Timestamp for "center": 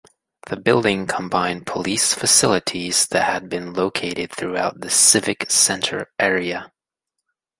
5.51-6.07